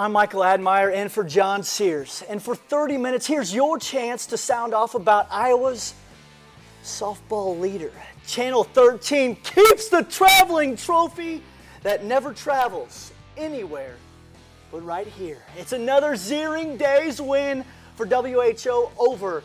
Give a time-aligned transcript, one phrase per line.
[0.00, 2.24] I'm Michael Admire in for John Sears.
[2.30, 5.92] And for 30 minutes, here's your chance to sound off about Iowa's
[6.82, 7.92] softball leader.
[8.26, 11.42] Channel 13 keeps the traveling trophy
[11.82, 13.96] that never travels anywhere
[14.72, 15.42] but right here.
[15.58, 17.62] It's another Zeering Days win
[17.96, 19.42] for WHO over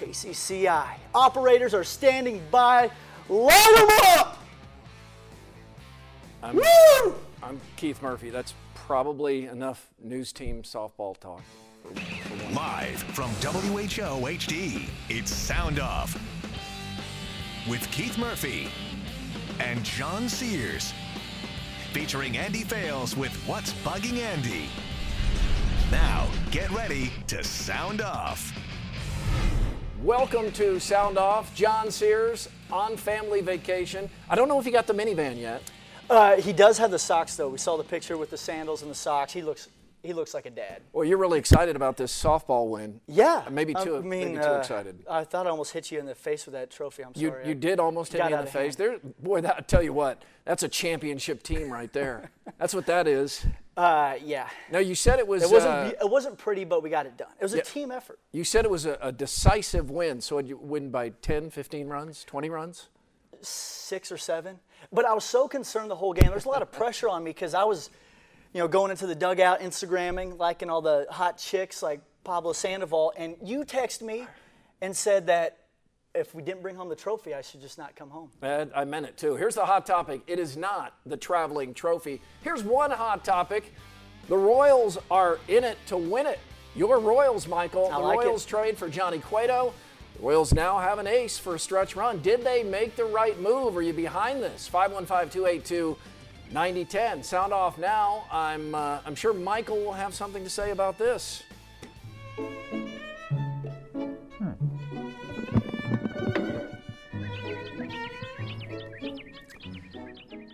[0.00, 0.94] KCCI.
[1.14, 2.90] Operators are standing by.
[3.28, 4.42] Light them up!
[6.42, 7.14] I'm, Woo!
[7.42, 8.30] I'm Keith Murphy.
[8.30, 8.54] That's
[8.90, 11.42] probably enough news team softball talk.
[12.52, 16.20] Live from WHO HD, it's Sound Off
[17.68, 18.66] with Keith Murphy
[19.60, 20.92] and John Sears.
[21.92, 24.64] Featuring Andy Fales with What's Bugging Andy.
[25.92, 28.52] Now, get ready to sound off.
[30.02, 31.54] Welcome to Sound Off.
[31.54, 34.10] John Sears on family vacation.
[34.28, 35.62] I don't know if he got the minivan yet.
[36.10, 37.48] Uh, he does have the socks, though.
[37.48, 39.32] We saw the picture with the sandals and the socks.
[39.32, 39.68] He looks,
[40.02, 40.82] he looks like a dad.
[40.92, 43.00] Well, you're really excited about this softball win.
[43.06, 43.44] Yeah.
[43.48, 45.04] Maybe too, I mean, maybe too uh, excited.
[45.08, 47.04] I thought I almost hit you in the face with that trophy.
[47.04, 47.46] I'm sorry.
[47.46, 48.76] you did almost hit me in the face.
[48.76, 49.02] hand.
[49.02, 52.32] There, boy, that, I tell you what, that's a championship team right there.
[52.58, 53.46] that's what that is.
[53.76, 54.48] Uh, yeah.
[54.72, 55.44] Now you said it was.
[55.44, 55.72] It wasn't.
[55.72, 57.30] uh, it wasn't pretty, but we got it done.
[57.38, 57.60] It was yeah.
[57.60, 58.18] a team effort.
[58.32, 60.20] you said it was a, a decisive win.
[60.20, 62.88] So you win by 10, 15 runs, 20 runs.
[63.42, 64.58] six or seven.
[64.92, 66.30] But I was so concerned the whole game.
[66.30, 67.90] There's a lot of pressure on me because I was,
[68.52, 73.12] you know, going into the dugout, Instagramming, liking all the hot chicks like Pablo Sandoval,
[73.16, 74.26] and you texted me
[74.80, 75.58] and said that
[76.14, 78.30] if we didn't bring home the trophy, I should just not come home.
[78.42, 79.36] Uh, I meant it too.
[79.36, 80.22] Here's the hot topic.
[80.26, 82.20] It is not the traveling trophy.
[82.42, 83.72] Here's one hot topic.
[84.28, 86.40] The Royals are in it to win it.
[86.74, 87.90] Your Royals, Michael.
[87.92, 88.26] I the like it.
[88.26, 89.72] Royals trade for Johnny Cueto.
[90.20, 92.20] The Royals now have an ace for a stretch run.
[92.20, 93.74] Did they make the right move?
[93.74, 94.68] Are you behind this?
[94.70, 97.24] 515-282-9010.
[97.24, 98.26] Sound off now.
[98.30, 101.42] I'm uh, I'm sure Michael will have something to say about this.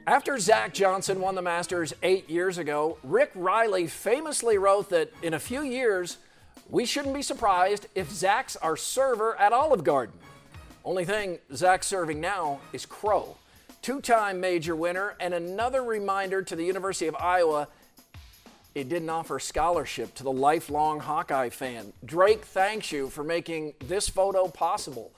[0.07, 5.35] After Zach Johnson won the Masters eight years ago, Rick Reilly famously wrote that in
[5.35, 6.19] a few years,
[6.69, 10.15] we shouldn't be surprised if Zach's our server at Olive Garden.
[10.85, 13.37] Only thing Zach's serving now is Crow,
[13.83, 17.69] two time major winner, and another reminder to the University of Iowa
[18.75, 21.95] it didn't offer scholarship to the lifelong Hawkeye fan.
[22.05, 25.13] Drake thanks you for making this photo possible.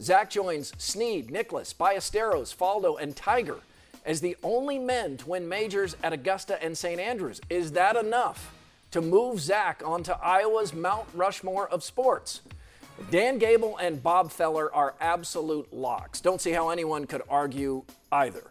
[0.00, 3.58] Zach joins Snead, Nicklaus, Ballesteros, Faldo, and Tiger
[4.04, 7.00] as the only men to win majors at Augusta and St.
[7.00, 7.40] Andrews.
[7.48, 8.53] Is that enough
[8.94, 12.42] to move Zach onto Iowa's Mount Rushmore of sports?
[13.10, 16.20] Dan Gable and Bob Feller are absolute locks.
[16.20, 17.82] Don't see how anyone could argue
[18.12, 18.44] either.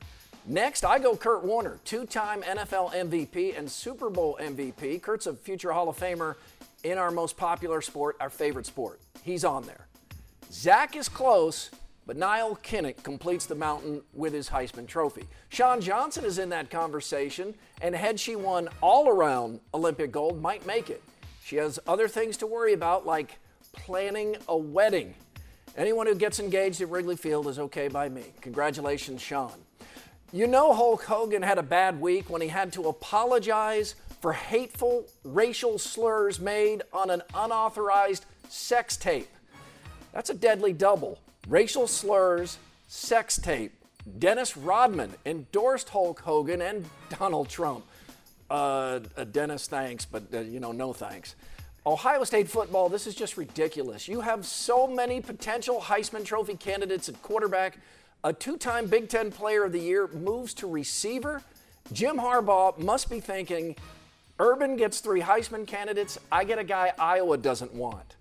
[0.45, 5.01] Next, I go Kurt Warner, two time NFL MVP and Super Bowl MVP.
[5.01, 6.35] Kurt's a future Hall of Famer
[6.83, 8.99] in our most popular sport, our favorite sport.
[9.23, 9.87] He's on there.
[10.51, 11.69] Zach is close,
[12.05, 15.23] but Nile Kinnick completes the mountain with his Heisman Trophy.
[15.49, 20.65] Shawn Johnson is in that conversation, and had she won all around Olympic gold, might
[20.65, 21.01] make it.
[21.43, 23.39] She has other things to worry about, like
[23.73, 25.13] planning a wedding.
[25.75, 28.23] Anyone who gets engaged at Wrigley Field is okay by me.
[28.41, 29.53] Congratulations, Shawn.
[30.31, 35.05] You know, Hulk Hogan had a bad week when he had to apologize for hateful
[35.23, 39.27] racial slurs made on an unauthorized sex tape.
[40.13, 41.19] That's a deadly double.
[41.47, 43.73] Racial slurs, sex tape.
[44.19, 46.85] Dennis Rodman endorsed Hulk Hogan and
[47.19, 47.85] Donald Trump.
[48.49, 51.35] Uh, uh, Dennis, thanks, but uh, you know, no thanks.
[51.85, 54.07] Ohio State football, this is just ridiculous.
[54.07, 57.77] You have so many potential Heisman Trophy candidates at quarterback.
[58.23, 61.41] A two time Big Ten Player of the Year moves to receiver.
[61.91, 63.75] Jim Harbaugh must be thinking
[64.39, 66.17] Urban gets three Heisman candidates.
[66.31, 68.15] I get a guy Iowa doesn't want.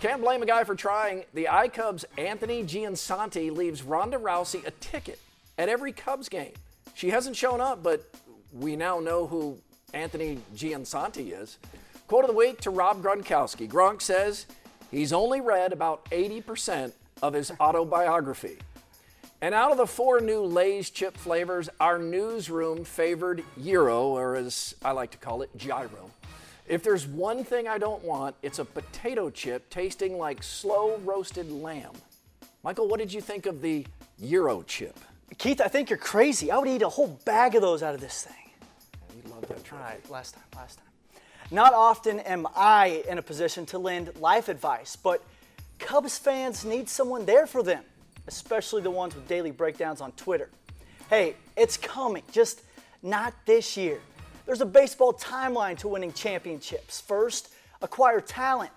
[0.00, 1.24] Can't blame a guy for trying.
[1.32, 5.18] The iCubs' Anthony Giansanti leaves Ronda Rousey a ticket
[5.56, 6.52] at every Cubs game.
[6.94, 8.04] She hasn't shown up, but
[8.52, 9.58] we now know who
[9.94, 11.56] Anthony Giansanti is.
[12.08, 13.68] Quote of the week to Rob Gronkowski.
[13.68, 14.46] Gronk says
[14.90, 18.58] he's only read about 80% of his autobiography.
[19.40, 24.74] And out of the four new Lay's chip flavors, our newsroom favored Gyro, or as
[24.84, 26.10] I like to call it, Gyro.
[26.68, 31.50] If there's one thing I don't want, it's a potato chip tasting like slow roasted
[31.50, 31.92] lamb.
[32.64, 33.86] Michael, what did you think of the
[34.18, 34.98] Euro chip?
[35.38, 36.50] Keith, I think you're crazy.
[36.50, 38.52] I would eat a whole bag of those out of this thing.
[39.14, 40.86] You love that All right, last time, last time.
[41.52, 45.22] Not often am I in a position to lend life advice, but
[45.78, 47.84] Cubs fans need someone there for them,
[48.26, 50.50] especially the ones with daily breakdowns on Twitter.
[51.08, 52.62] Hey, it's coming, just
[53.02, 54.00] not this year.
[54.46, 57.00] There's a baseball timeline to winning championships.
[57.00, 57.52] First,
[57.82, 58.70] acquire talent.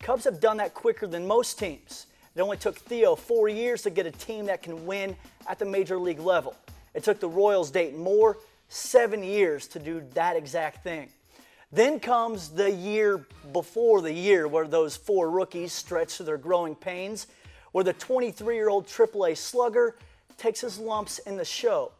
[0.00, 2.06] Cubs have done that quicker than most teams.
[2.34, 5.14] It only took Theo four years to get a team that can win
[5.48, 6.56] at the major league level.
[6.92, 8.36] It took the Royals Dayton Moore
[8.68, 11.08] seven years to do that exact thing.
[11.70, 16.74] Then comes the year before the year where those four rookies stretch to their growing
[16.74, 17.28] pains,
[17.70, 19.94] where the 23 year old AAA slugger
[20.36, 21.92] takes his lumps in the show.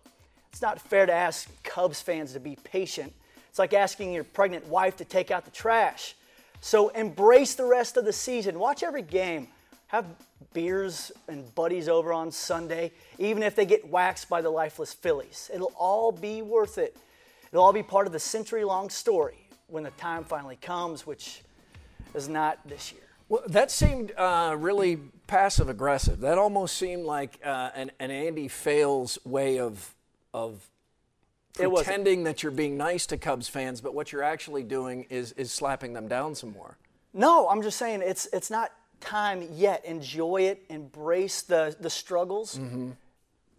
[0.53, 3.13] It's not fair to ask Cubs fans to be patient.
[3.49, 6.15] It's like asking your pregnant wife to take out the trash.
[6.61, 8.59] So embrace the rest of the season.
[8.59, 9.49] Watch every game.
[9.89, 10.07] Have
[10.53, 15.51] beers and buddies over on Sunday, even if they get waxed by the lifeless Phillies.
[15.53, 16.97] It'll all be worth it.
[17.51, 19.39] It'll all be part of the century long story
[19.69, 21.43] when the time finally comes, which
[22.15, 23.03] is not this year.
[23.29, 26.21] Well, that seemed uh, really passive aggressive.
[26.21, 29.95] That almost seemed like uh, an, an Andy Fales way of
[30.35, 30.69] of
[31.55, 35.53] pretending that you're being nice to Cubs fans, but what you're actually doing is is
[35.53, 36.79] slapping them down some more.
[37.13, 39.85] No, I'm just saying it's it's not time yet.
[39.85, 42.59] Enjoy it, embrace the the struggles,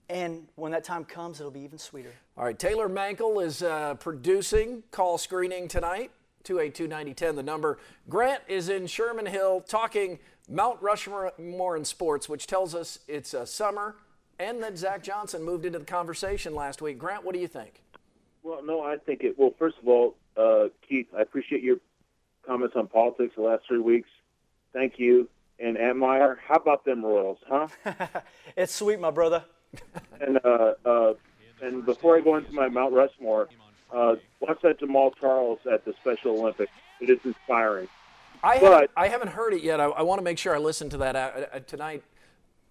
[0.09, 2.11] and when that time comes, it'll be even sweeter.
[2.37, 6.11] All right, Taylor Mankel is uh, producing call screening tonight.
[6.43, 7.77] 282-9010, the number.
[8.09, 13.45] Grant is in Sherman Hill talking Mount Rushmore in sports, which tells us it's uh,
[13.45, 13.95] summer
[14.39, 16.97] and that Zach Johnson moved into the conversation last week.
[16.97, 17.81] Grant, what do you think?
[18.43, 19.37] Well, no, I think it.
[19.37, 21.77] Well, first of all, uh, Keith, I appreciate your
[22.45, 24.09] comments on politics the last three weeks.
[24.73, 25.29] Thank you.
[25.59, 27.67] And Antmeyer, how about them Royals, huh?
[28.57, 29.45] It's sweet, my brother.
[30.21, 31.13] and uh, uh,
[31.61, 33.47] and before I go into my Mount Rushmore,
[33.93, 36.71] uh, watch that Jamaal Charles at the Special Olympics.
[36.99, 37.87] It is inspiring.
[38.43, 39.79] I But- haven't, I haven't heard it yet.
[39.79, 42.03] I, I want to make sure I listen to that uh, uh, tonight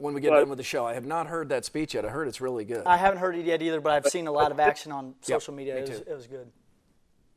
[0.03, 0.85] when we get But- done with the show.
[0.85, 2.05] I have not heard that speech yet.
[2.05, 2.85] I heard it's really good.
[2.87, 5.55] I haven't heard it yet either, but I've seen a lot of action on social
[5.55, 5.75] media.
[5.77, 6.51] me It was, it was good.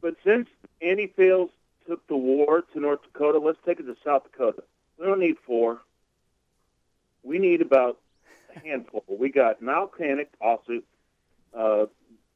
[0.01, 0.49] But since
[0.81, 1.51] Andy Fales
[1.87, 4.63] took the war to North Dakota, let's take it to South Dakota.
[4.97, 5.81] We don't need four.
[7.23, 7.99] We need about
[8.55, 9.03] a handful.
[9.07, 10.81] We got Nile Kinnick, also,
[11.53, 11.85] uh,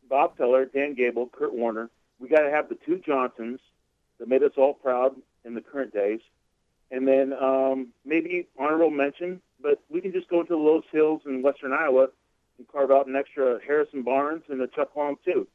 [0.07, 1.89] Bob Feller, Dan Gable, Kurt Warner.
[2.19, 3.59] We got to have the two Johnsons
[4.19, 5.15] that made us all proud
[5.45, 6.19] in the current days.
[6.91, 11.21] And then um, maybe honorable mention, but we can just go into the Loess Hills
[11.25, 12.07] in western Iowa
[12.57, 15.47] and carve out an extra Harrison Barnes and a Chuck Long, too.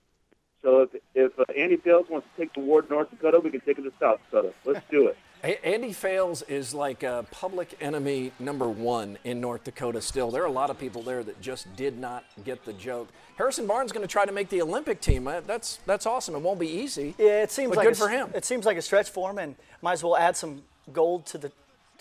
[0.62, 3.50] So if if uh, Andy Fales wants to take the award to North Dakota, we
[3.50, 4.54] can take it to South Dakota.
[4.64, 5.16] Let's do it.
[5.62, 10.30] Andy Fales is like a public enemy number one in North Dakota still.
[10.30, 13.08] There are a lot of people there that just did not get the joke.
[13.36, 15.28] Harrison Barnes going to try to make the Olympic team.
[15.28, 16.34] Uh, That's, that's awesome.
[16.34, 17.14] It won't be easy.
[17.18, 18.30] Yeah, it seems But like good a, for him.
[18.34, 20.62] It seems like a stretch for him, and might as well add some
[20.94, 21.52] gold to the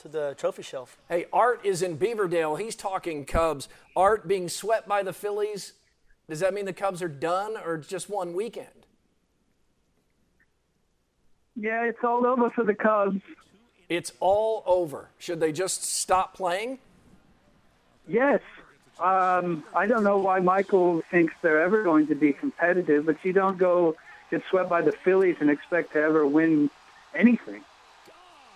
[0.03, 0.97] to the trophy shelf.
[1.07, 2.59] Hey, Art is in Beaverdale.
[2.59, 3.69] He's talking Cubs.
[3.95, 5.73] Art being swept by the Phillies.
[6.29, 8.67] Does that mean the Cubs are done or just one weekend?
[11.55, 13.21] Yeah, it's all over for the Cubs.
[13.87, 15.07] It's all over.
[15.19, 16.79] Should they just stop playing?
[18.05, 18.41] Yes.
[18.99, 23.31] Um, I don't know why Michael thinks they're ever going to be competitive, but you
[23.31, 23.95] don't go
[24.29, 26.69] get swept by the Phillies and expect to ever win
[27.15, 27.63] anything.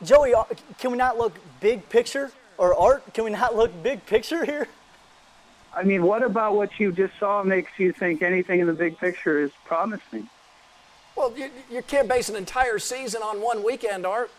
[0.04, 0.44] Joey, uh,
[0.78, 2.32] can we not look big picture?
[2.58, 4.68] Or Art, can we not look big picture here?
[5.76, 8.98] I mean, what about what you just saw makes you think anything in the big
[8.98, 10.28] picture is promising?
[11.16, 14.32] Well, you, you can't base an entire season on one weekend, Art.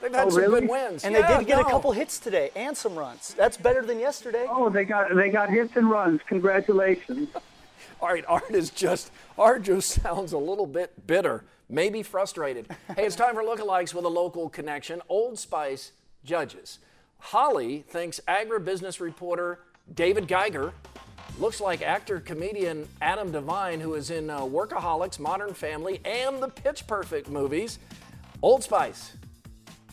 [0.00, 0.60] They've had Oh, some really?
[0.62, 1.04] good wins.
[1.04, 1.62] And Yeah, they did get no.
[1.62, 3.34] a couple hits today and some runs.
[3.34, 4.46] That's better than yesterday.
[4.48, 6.20] Oh, they got they got hits and runs.
[6.26, 7.28] Congratulations.
[8.00, 12.66] All right, Art is just Art just sounds a little bit bitter, maybe frustrated.
[12.96, 15.00] hey, it's time for lookalikes with a local connection.
[15.08, 15.92] Old Spice
[16.24, 16.78] judges.
[17.18, 19.60] Holly thinks agribusiness reporter
[19.94, 20.72] David Geiger
[21.38, 26.48] looks like actor comedian Adam Devine, who is in uh, Workaholics, Modern Family, and the
[26.48, 27.78] Pitch Perfect movies.
[28.42, 29.14] Old Spice.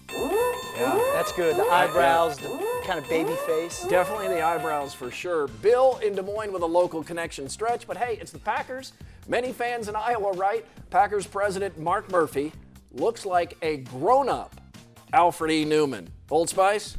[0.10, 1.56] That's good.
[1.56, 2.50] The eyebrows, the
[2.86, 3.86] kind of baby face.
[3.90, 5.48] Definitely the eyebrows for sure.
[5.48, 8.94] Bill in Des Moines with a local connection stretch, but hey, it's the Packers.
[9.28, 10.66] Many fans in Iowa, right?
[10.90, 12.54] Packers president Mark Murphy
[12.92, 14.62] looks like a grown up
[15.14, 15.66] Alfred E.
[15.66, 16.08] Neuman.
[16.30, 16.98] Old Spice?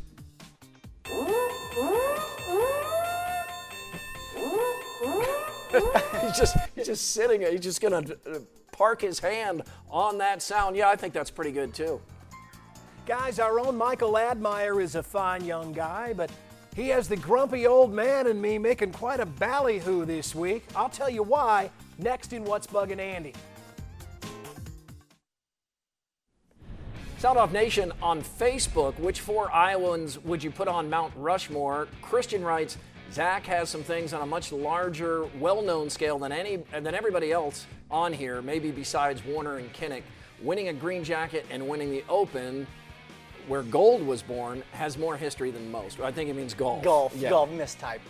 [6.23, 8.39] he's just he's just sitting he's just gonna uh,
[8.73, 10.77] park his hand on that sound.
[10.77, 12.01] Yeah, I think that's pretty good too.
[13.09, 16.31] Guys, our own Michael Admire is a fine young guy, but
[16.77, 20.63] he has the grumpy old man in me making quite a ballyhoo this week.
[20.77, 23.33] I'll tell you why next in What's Bugging Andy.
[27.17, 28.99] Sound Off Nation on Facebook.
[29.01, 31.89] Which four Iowans would you put on Mount Rushmore?
[32.03, 32.77] Christian writes,
[33.11, 37.67] Zach has some things on a much larger, well-known scale than any than everybody else
[37.91, 40.03] on here, maybe besides Warner and Kinnick.
[40.43, 42.67] Winning a green jacket and winning the Open,
[43.49, 46.01] where gold was born, has more history than most.
[46.01, 46.83] I think it means golf.
[46.85, 47.31] Golf, Yeah.
[47.31, 48.01] golf, mistype.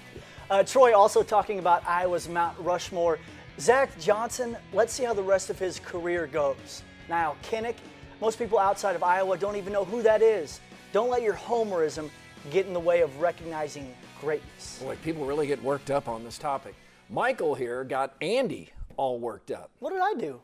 [0.51, 3.19] Uh, Troy also talking about Iowa's Mount Rushmore.
[3.61, 6.83] Zach Johnson, let's see how the rest of his career goes.
[7.09, 7.77] Now, Kinnick,
[8.21, 10.61] most people outside of Iowa don't even know who that is.
[10.93, 12.11] Don't let your homerism
[12.51, 14.81] get in the way of recognizing greatness.
[14.83, 16.75] Boy, people really get worked up on this topic.
[17.11, 19.71] Michael here got Andy all worked up.
[19.81, 20.41] What did I do?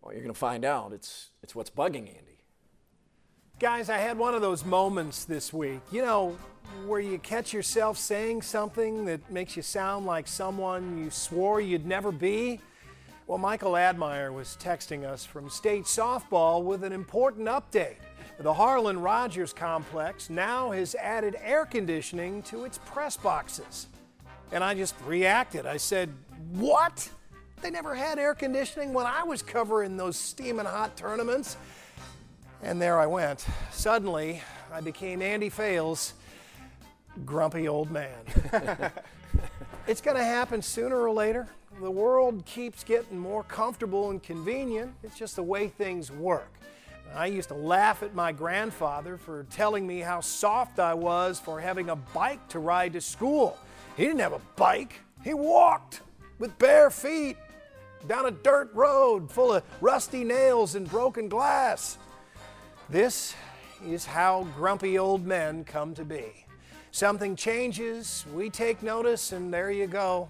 [0.00, 0.92] Well, you're going to find out.
[0.92, 2.31] It's it's what's bugging Andy.
[3.62, 6.36] Guys, I had one of those moments this week, you know,
[6.84, 11.86] where you catch yourself saying something that makes you sound like someone you swore you'd
[11.86, 12.58] never be.
[13.28, 17.98] Well, Michael Admire was texting us from state softball with an important update.
[18.40, 23.86] The Harlan Rogers complex now has added air conditioning to its press boxes.
[24.50, 25.66] And I just reacted.
[25.66, 26.12] I said,
[26.50, 27.08] What?
[27.60, 31.56] They never had air conditioning when I was covering those steaming hot tournaments.
[32.62, 33.44] And there I went.
[33.72, 34.40] Suddenly,
[34.72, 36.14] I became Andy Fales,
[37.26, 38.20] grumpy old man.
[39.88, 41.48] it's going to happen sooner or later.
[41.80, 44.94] The world keeps getting more comfortable and convenient.
[45.02, 46.52] It's just the way things work.
[47.14, 51.60] I used to laugh at my grandfather for telling me how soft I was for
[51.60, 53.58] having a bike to ride to school.
[53.96, 56.00] He didn't have a bike, he walked
[56.38, 57.36] with bare feet
[58.08, 61.98] down a dirt road full of rusty nails and broken glass.
[62.88, 63.34] This
[63.86, 66.46] is how grumpy old men come to be.
[66.90, 70.28] Something changes, we take notice, and there you go.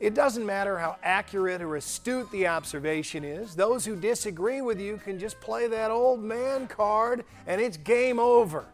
[0.00, 4.98] It doesn't matter how accurate or astute the observation is, those who disagree with you
[4.98, 8.64] can just play that old man card and it's game over.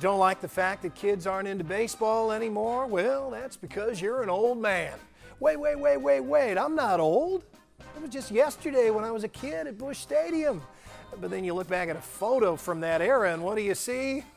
[0.00, 2.86] Don't like the fact that kids aren't into baseball anymore?
[2.86, 4.94] Well, that's because you're an old man.
[5.40, 7.44] Wait, wait, wait, wait, wait, I'm not old.
[7.78, 10.62] It was just yesterday when I was a kid at Busch Stadium.
[11.20, 13.74] But then you look back at a photo from that era and what do you
[13.74, 14.24] see?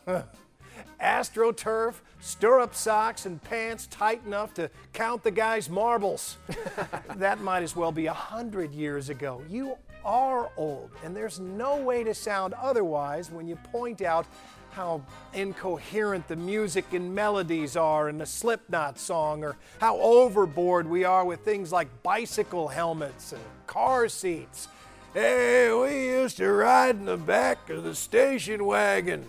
[1.01, 6.37] AstroTurf, stirrup socks, and pants tight enough to count the guy's marbles.
[7.15, 9.41] that might as well be a hundred years ago.
[9.49, 14.25] You are old, and there's no way to sound otherwise when you point out
[14.71, 15.01] how
[15.33, 21.25] incoherent the music and melodies are in the Slipknot song, or how overboard we are
[21.25, 24.67] with things like bicycle helmets and car seats.
[25.13, 29.25] Hey, we used to ride in the back of the station wagon.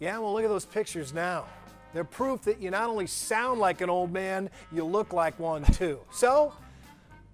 [0.00, 1.46] Yeah, well, look at those pictures now.
[1.92, 5.64] They're proof that you not only sound like an old man, you look like one
[5.64, 6.00] too.
[6.12, 6.52] So,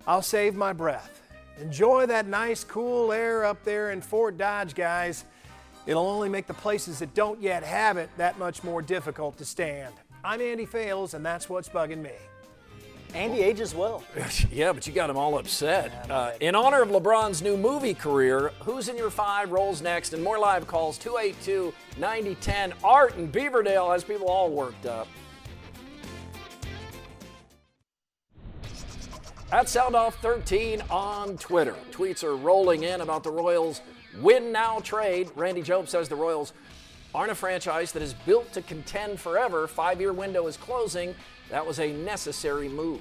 [0.07, 1.23] I'll save my breath.
[1.61, 5.25] Enjoy that nice, cool air up there in Fort Dodge, guys.
[5.87, 9.45] It'll only make the places that don't yet have it that much more difficult to
[9.45, 9.95] stand.
[10.25, 12.13] I'm Andy Fales, and that's what's bugging me.
[13.15, 14.05] Andy ages well.
[14.51, 16.11] yeah, but you got him all upset.
[16.11, 20.13] Uh, in honor of LeBron's new movie career, who's in your five rolls next?
[20.13, 22.73] And more live calls 282 9010.
[22.85, 25.09] Art in Beaverdale has people all worked up.
[29.53, 31.75] At SoundOff 13 on Twitter.
[31.91, 33.81] Tweets are rolling in about the Royals'
[34.21, 35.29] win now trade.
[35.35, 36.53] Randy Job says the Royals
[37.13, 39.67] aren't a franchise that is built to contend forever.
[39.67, 41.17] Five year window is closing.
[41.51, 43.01] That was a necessary move.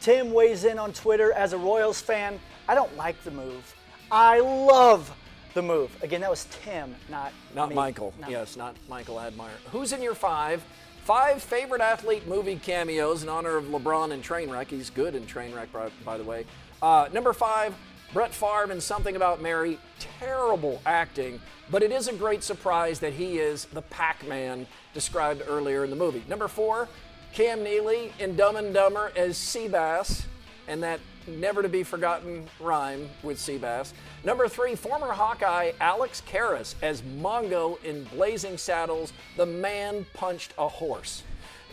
[0.00, 2.40] Tim weighs in on Twitter as a Royals fan.
[2.68, 3.74] I don't like the move.
[4.10, 5.12] I love
[5.54, 5.90] the move.
[6.02, 7.74] Again, that was Tim, not Not me.
[7.74, 8.12] Michael.
[8.28, 9.52] Yes, not Michael Admire.
[9.70, 10.64] Who's in your five?
[11.04, 14.68] Five favorite athlete movie cameos in honor of LeBron and Trainwreck.
[14.68, 16.46] He's good in Trainwreck, by, by the way.
[16.80, 17.74] Uh, number five,
[18.12, 19.78] Brett Favre in Something About Mary.
[20.20, 25.82] Terrible acting, but it is a great surprise that he is the Pac-Man described earlier
[25.82, 26.22] in the movie.
[26.28, 26.88] Number four,
[27.32, 30.24] Cam Neely in Dumb and Dumber as Seabass,
[30.68, 33.92] and that never to be forgotten rhyme with Seabass.
[34.22, 40.68] Number three, former Hawkeye Alex Karras as Mongo in Blazing Saddles, the man punched a
[40.68, 41.22] horse.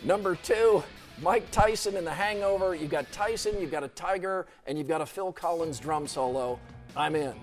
[0.02, 0.82] Number two,
[1.20, 2.74] Mike Tyson in The Hangover.
[2.74, 6.58] You've got Tyson, you've got a tiger, and you've got a Phil Collins drum solo.
[6.96, 7.34] I'm in.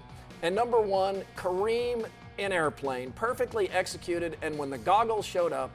[0.42, 2.08] And number one, Kareem
[2.40, 5.70] in Airplane, perfectly executed, and when the goggles showed up,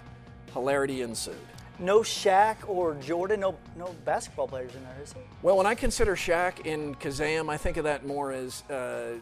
[0.53, 1.37] hilarity ensued.
[1.79, 5.23] No Shaq or Jordan, no no basketball players in there, is there?
[5.43, 9.15] Well, when I consider Shaq in Kazam, I think of that more as uh,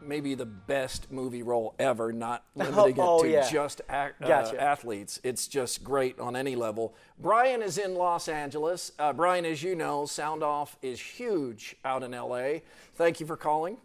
[0.00, 3.50] maybe the best movie role ever, not limiting Oh, it to yeah.
[3.50, 5.20] just ac- uh, athletes.
[5.22, 6.94] It's just great on any level.
[7.18, 8.92] Brian is in Los Angeles.
[8.98, 12.60] Uh, Brian, as you know, Sound Off is huge out in LA.
[12.94, 13.76] Thank you for calling.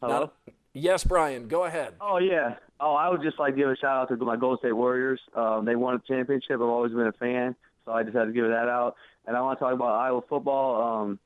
[0.00, 0.30] Hello?
[0.46, 1.94] Now- yes, Brian, go ahead.
[2.00, 2.56] Oh yeah.
[2.80, 5.20] Oh, I would just like to give a shout out to my Golden State Warriors.
[5.34, 6.56] Um, they won a championship.
[6.56, 8.96] I've always been a fan, so I just had to give that out.
[9.26, 11.02] And I want to talk about Iowa football.
[11.02, 11.18] Um,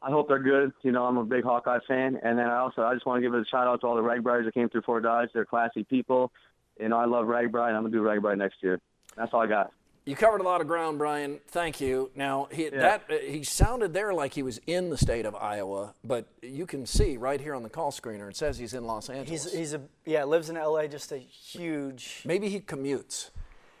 [0.00, 0.72] I hope they're good.
[0.82, 2.18] You know, I'm a big Hawkeye fan.
[2.22, 4.02] And then I also I just want to give a shout out to all the
[4.02, 5.30] Ragbriders that came through Fort Dodge.
[5.34, 6.32] They're classy people.
[6.80, 7.74] You know, I love RAGBRAI.
[7.74, 8.80] I'm gonna do RAGBRAI next year.
[9.16, 9.72] That's all I got.
[10.08, 11.38] You covered a lot of ground, Brian.
[11.48, 12.10] Thank you.
[12.16, 15.92] Now he that uh, he sounded there like he was in the state of Iowa,
[16.02, 19.10] but you can see right here on the call screener it says he's in Los
[19.10, 19.44] Angeles.
[19.44, 20.88] He's he's a yeah lives in L.A.
[20.88, 22.22] Just a huge.
[22.24, 23.28] Maybe he commutes,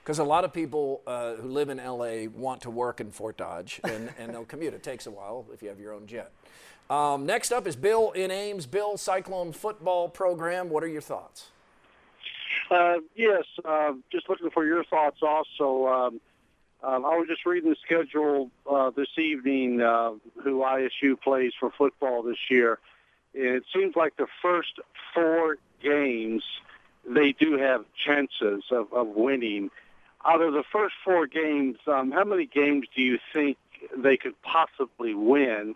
[0.04, 3.38] because a lot of people uh, who live in LA want to work in Fort
[3.38, 4.74] Dodge, and, and they'll commute.
[4.74, 6.30] It takes a while if you have your own jet.
[6.90, 8.66] Um, next up is Bill in Ames.
[8.66, 10.68] Bill, Cyclone football program.
[10.68, 11.46] What are your thoughts?
[12.70, 15.86] Uh, yes, uh, just looking for your thoughts also.
[15.86, 16.20] Um,
[16.82, 21.70] um, I was just reading the schedule uh, this evening, uh, who ISU plays for
[21.76, 22.78] football this year.
[23.34, 24.78] And it seems like the first
[25.14, 26.44] four games,
[27.08, 29.70] they do have chances of, of winning.
[30.24, 33.56] Out of the first four games, um, how many games do you think
[33.96, 35.74] they could possibly win?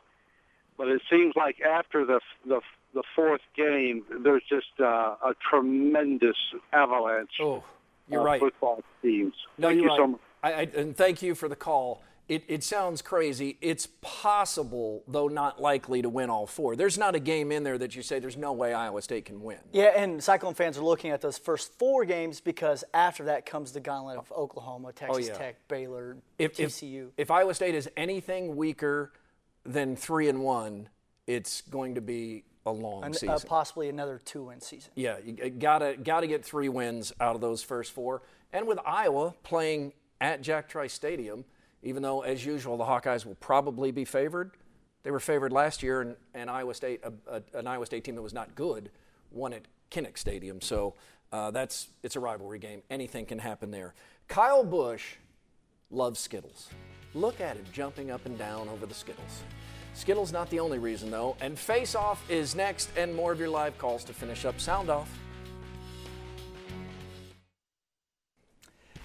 [0.77, 2.61] But it seems like after the the,
[2.95, 4.85] the fourth game, there's just uh,
[5.25, 6.37] a tremendous
[6.73, 7.63] avalanche Oh,
[8.09, 8.41] you're of right.
[8.41, 9.35] football teams.
[9.59, 9.99] No, Thank you're you right.
[9.99, 10.21] so much.
[10.43, 12.03] I, I, and thank you for the call.
[12.29, 13.59] It, it sounds crazy.
[13.61, 16.77] It's possible, though not likely, to win all four.
[16.77, 19.43] There's not a game in there that you say there's no way Iowa State can
[19.43, 19.59] win.
[19.73, 23.73] Yeah, and Cyclone fans are looking at those first four games because after that comes
[23.73, 25.37] the gauntlet of Oklahoma, Texas Oh, yeah.
[25.39, 27.09] Tech, Baylor, if, if- TCU.
[27.17, 29.13] If, Iowa State is anything weaker
[29.65, 30.89] than three and one,
[31.27, 33.31] it's going to be a long and, season.
[33.31, 34.93] uh, possibly another two-win season.
[34.95, 38.23] yeah, you gotta gotta get three wins out of those first four.
[38.53, 41.45] And with Iowa playing at Jack Trice Stadium,
[41.83, 44.53] even though as usual the Hawkeyes will probably be favored,
[45.03, 48.15] they were favored last year, and, and Iowa State, a, a, an Iowa State team
[48.15, 48.91] that was not good,
[49.33, 50.61] won at Kinnick Stadium.
[50.61, 50.95] So
[51.33, 52.83] uh, that's it's a rivalry game.
[52.91, 53.95] Anything can happen there.
[54.29, 55.17] Kyle Busch
[55.91, 56.69] loves Skittles.
[57.15, 59.43] Look at him jumping up and down over the Skittles.
[59.95, 63.49] Skittles not the only reason though, and Face Off is next, and more of your
[63.51, 65.09] live calls to finish up Sound Off.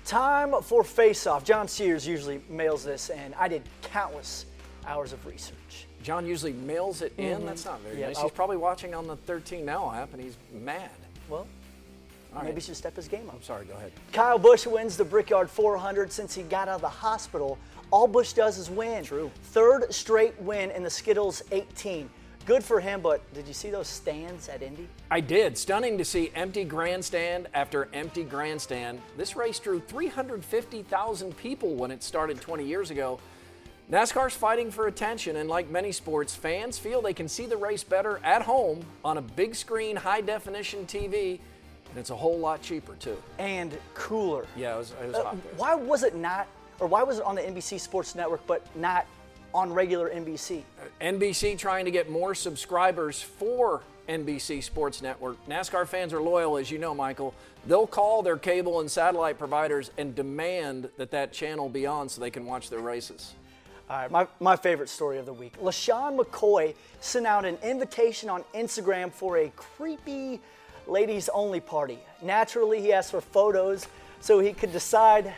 [0.06, 1.44] Time for Face Off.
[1.44, 4.46] John Sears usually mails this, and I did countless
[4.86, 5.86] hours of research.
[6.02, 7.46] John usually mails it in.
[7.46, 8.02] That's not very Mm-hmm.
[8.02, 8.18] Yeah, nice.
[8.18, 10.90] I'll- He's probably watching on the 13 Now app, and he's mad.
[11.28, 11.40] Well,
[12.34, 12.54] All maybe right.
[12.56, 13.36] he should step his game up.
[13.36, 13.66] I'm sorry.
[13.66, 13.92] Go ahead.
[14.14, 17.58] Kyle Busch wins the Brickyard 400 since he got out of the hospital.
[17.92, 19.04] All Busch does is win.
[19.04, 19.32] True.
[19.52, 22.10] Third straight win in the Skittles 18.
[22.46, 24.88] Good for him, but did you see those stands at Indy?
[25.12, 25.58] I did.
[25.58, 29.02] Stunning to see empty grandstand after empty grandstand.
[29.18, 33.20] This race drew 350,000 people when it started 20 years ago.
[33.92, 37.84] NASCAR's fighting for attention, and like many sports, fans feel they can see the race
[37.84, 41.40] better at home on a big screen, high definition TV,
[41.90, 43.18] and it's a whole lot cheaper too.
[43.40, 44.46] And cooler.
[44.58, 45.54] Yeah, it was, it was Uh, hot there.
[45.56, 46.48] why was it not,
[46.80, 49.06] or why was it on the NBC Sports Network but not
[49.54, 50.64] on regular NBC?
[50.80, 55.38] Uh, NBC trying to get more subscribers for NBC Sports Network.
[55.48, 57.34] NASCAR fans are loyal, as you know, Michael.
[57.66, 62.22] They'll call their cable and satellite providers and demand that that channel be on so
[62.22, 63.34] they can watch their races.
[63.90, 65.58] All right, my, my favorite story of the week.
[65.62, 70.42] LeSean McCoy sent out an invitation on Instagram for a creepy
[70.88, 72.00] ladies only party.
[72.22, 73.88] Naturally, he asked for photos
[74.20, 75.34] so he could decide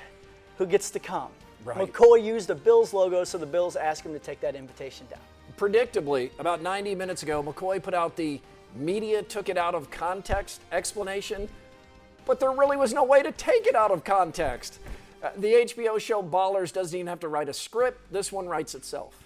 [0.60, 1.30] who gets to come.
[1.66, 1.78] Right.
[1.78, 5.20] McCoy used the Bills logo, so the Bills asked him to take that invitation down.
[5.58, 8.40] Predictably, about 90 minutes ago, McCoy put out the
[8.76, 11.50] media took it out of context explanation,
[12.26, 14.80] but there really was no way to take it out of context.
[15.24, 18.76] Uh, the HBO show Ballers doesn't even have to write a script, this one writes
[18.76, 19.24] itself.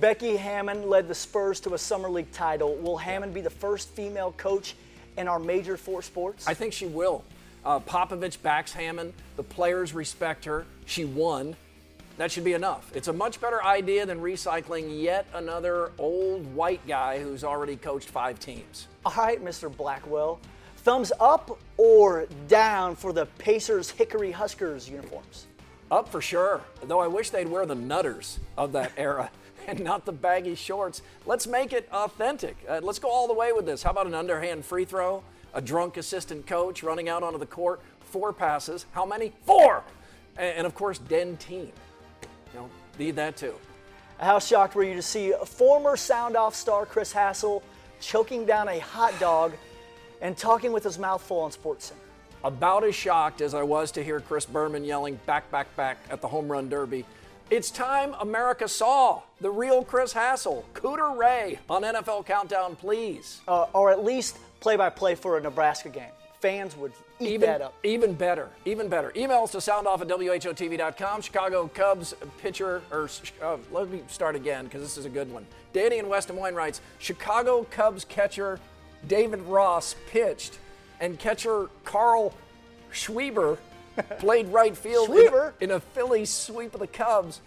[0.00, 2.76] Becky Hammon led the Spurs to a Summer League title.
[2.76, 4.74] Will Hammon be the first female coach
[5.18, 6.48] in our major four sports?
[6.48, 7.24] I think she will.
[7.64, 9.12] Uh, Popovich backs Hammon.
[9.36, 10.66] The players respect her.
[10.86, 11.56] She won.
[12.18, 12.94] That should be enough.
[12.94, 18.08] It's a much better idea than recycling yet another old white guy who's already coached
[18.08, 18.88] five teams.
[19.04, 19.74] All right, Mr.
[19.74, 20.40] Blackwell.
[20.78, 25.46] Thumbs up or down for the Pacers Hickory Huskers uniforms?
[25.90, 29.30] Up for sure, though I wish they'd wear the nutters of that era
[29.66, 31.02] and not the baggy shorts.
[31.24, 32.56] Let's make it authentic.
[32.68, 33.82] Uh, let's go all the way with this.
[33.82, 35.22] How about an underhand free throw?
[35.54, 38.86] A drunk assistant coach running out onto the court, four passes.
[38.92, 39.32] How many?
[39.44, 39.82] Four!
[40.36, 41.70] And, and of course, Denteen.
[42.52, 43.54] You know, need that too.
[44.18, 47.62] How shocked were you to see former sound off star Chris Hassel
[48.00, 49.52] choking down a hot dog
[50.20, 51.94] and talking with his mouth full on SportsCenter?
[52.44, 56.20] About as shocked as I was to hear Chris Berman yelling back, back, back at
[56.20, 57.04] the home run derby.
[57.50, 60.64] It's time America saw the real Chris Hassel.
[60.72, 63.42] Cooter Ray on NFL Countdown, please.
[63.46, 66.12] Uh, or at least play by play for a Nebraska game.
[66.40, 67.74] Fans would eat even, that up.
[67.82, 69.10] Even better, even better.
[69.10, 71.20] Emails to soundoff at WHOTV.com.
[71.20, 73.08] Chicago Cubs pitcher, or
[73.42, 75.46] uh, let me start again because this is a good one.
[75.72, 78.58] Danny in West Des Moines writes Chicago Cubs catcher
[79.06, 80.58] David Ross pitched,
[81.00, 82.32] and catcher Kyle
[82.92, 83.58] Schwarber
[84.18, 87.40] played right field in, in a Philly sweep of the Cubs.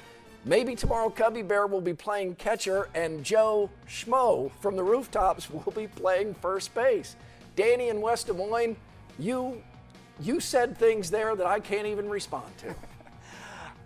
[0.47, 5.73] Maybe tomorrow Cubby Bear will be playing catcher and Joe Schmo from the rooftops will
[5.75, 7.15] be playing first base.
[7.55, 8.77] Danny in West Des Moines,
[9.17, 9.63] you
[10.21, 12.75] you said things there that I can't even respond to.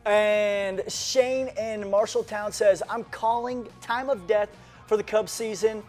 [0.06, 4.50] And Shane in Marshalltown says, I'm calling time of death
[4.88, 5.84] for the Cubs season.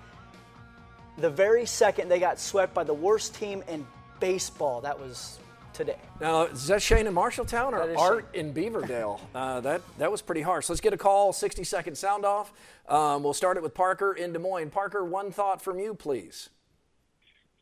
[1.18, 3.87] The very second they got swept by the worst team in
[4.18, 4.80] baseball.
[4.80, 5.38] That was
[5.80, 5.96] today.
[6.20, 9.18] Now, is that Shane in Marshalltown That or is Art in Beaverdale?
[9.34, 10.68] uh, that, that was pretty harsh.
[10.68, 12.52] Let's get a call, 60 second sound off.
[12.88, 14.70] Um, we'll start it with Parker in Des Moines.
[14.70, 16.50] Parker, one thought from you, please.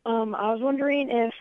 [0.05, 1.33] Um, I was wondering if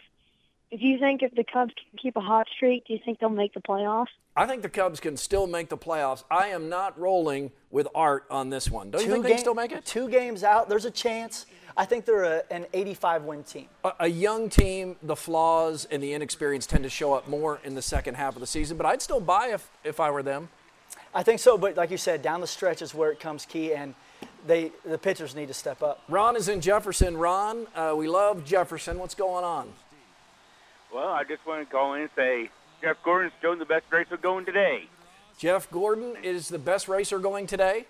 [0.70, 3.30] if you think if the Cubs can keep a hot streak, do you think they'll
[3.30, 4.08] make the playoffs?
[4.36, 6.24] I think the Cubs can still make the playoffs.
[6.30, 8.90] I am not rolling with Art on this one.
[8.90, 9.86] Don't you think they can still make it?
[9.86, 10.68] Two games out.
[10.68, 11.46] There's a chance.
[11.78, 13.66] I think they're a, an 85 win team.
[13.84, 17.76] A, a young team, the flaws and the inexperience tend to show up more in
[17.76, 20.48] the second half of the season, but I'd still buy if, if I were them.
[21.14, 23.72] I think so, but like you said, down the stretch is where it comes key,
[23.72, 23.94] and
[24.46, 26.02] they the pitchers need to step up.
[26.08, 27.16] Ron is in Jefferson.
[27.16, 28.98] Ron, uh, we love Jefferson.
[28.98, 29.72] What's going on?
[30.92, 32.50] Well, I just want to call in and say
[32.82, 34.88] Jeff Gordon's still the best racer going today.
[35.38, 37.86] Jeff Gordon is the best racer going today?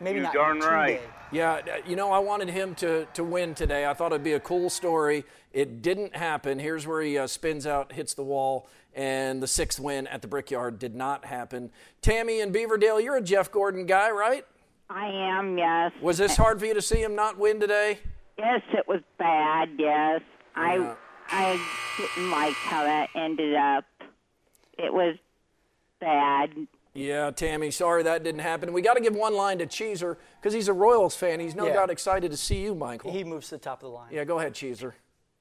[0.00, 0.72] Maybe You're not darn today.
[0.72, 1.00] right.
[1.32, 3.86] Yeah, uh, you know, I wanted him to, to win today.
[3.86, 5.24] I thought it'd be a cool story.
[5.52, 6.58] It didn't happen.
[6.58, 10.28] Here's where he uh, spins out, hits the wall, and the sixth win at the
[10.28, 11.70] Brickyard did not happen.
[12.00, 14.46] Tammy and Beaverdale, you're a Jeff Gordon guy, right?
[14.88, 15.92] I am, yes.
[16.00, 17.98] Was this hard for you to see him not win today?
[18.38, 20.20] Yes, it was bad, yes.
[20.56, 20.62] Yeah.
[20.62, 20.96] I
[21.28, 21.60] I
[22.14, 23.84] didn't like how that ended up.
[24.78, 25.16] It was
[26.00, 26.50] bad.
[26.96, 28.72] Yeah, Tammy, sorry that didn't happen.
[28.72, 31.40] We got to give one line to Cheeser because he's a Royals fan.
[31.40, 31.74] He's no Yeah.
[31.74, 33.12] doubt excited to see you, Michael.
[33.12, 34.08] He moves to the top of the line.
[34.10, 34.94] yeah, go ahead, Cheeser.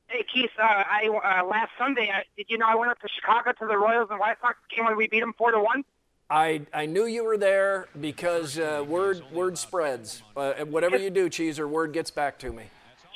[0.07, 3.07] Hey Keith, uh, I uh, last Sunday, uh, did you know I went up to
[3.07, 5.83] Chicago to the Royals and White Sox game when we beat them four to one?
[6.29, 10.21] I, I knew you were there because uh, word word spreads.
[10.35, 12.65] Uh, whatever you do, Cheeser, word gets back to me.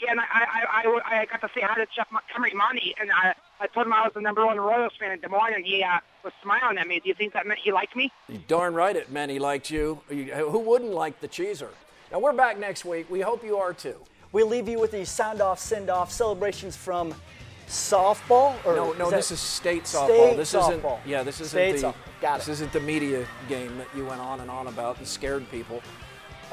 [0.02, 3.12] Yeah, and I I, I, I got to say hi to Jeff Montgomery Monty, and
[3.12, 5.66] I I told him I was the number one Royals fan in Des Moines, and
[5.66, 7.00] he uh, was smiling at me.
[7.02, 8.12] Do you think that meant he liked me?
[8.28, 10.00] You darn right it meant he liked you.
[10.10, 11.70] You- Who wouldn't like the Cheeser?
[12.12, 13.10] Now we're back next week.
[13.10, 13.96] We hope you are too.
[14.32, 17.14] We leave you with the sound off, send off celebrations from
[17.68, 18.54] softball.
[18.66, 20.06] Or No, no, is this is state softball.
[20.06, 21.00] State this softball.
[21.00, 21.08] isn't.
[21.10, 21.88] Yeah, this isn't State the.
[21.88, 21.96] softball.
[22.22, 22.52] Got this it.
[22.54, 25.82] isn't the media game that you went on and on about and scared people.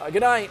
[0.00, 0.50] Uh, good night.